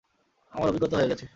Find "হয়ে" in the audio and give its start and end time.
0.97-1.09